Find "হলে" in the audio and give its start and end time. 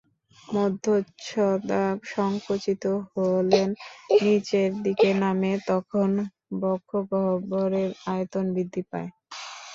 3.11-3.61